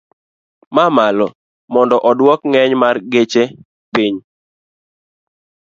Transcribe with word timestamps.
Ma 0.75 0.85
malo 0.95 1.27
mondo 1.73 1.95
odwok 2.09 2.41
ng'eny 2.49 2.73
mar 2.83 2.95
geche 3.11 3.43
piny 3.93 4.15